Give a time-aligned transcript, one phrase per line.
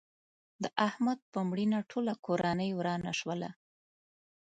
[0.63, 3.49] د احمد په مړینه ټوله کورنۍ ورانه شوله.